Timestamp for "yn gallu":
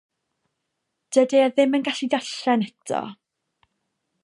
1.79-2.09